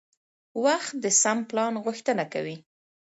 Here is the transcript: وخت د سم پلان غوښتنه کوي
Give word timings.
وخت 0.63 0.93
د 1.03 1.05
سم 1.21 1.37
پلان 1.49 1.73
غوښتنه 1.85 2.23
کوي 2.33 2.57